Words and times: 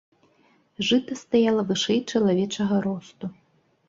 Жыта 0.87 1.17
стаяла 1.23 1.63
вышэй 1.71 1.99
чалавечага 2.13 2.75
росту. 2.87 3.31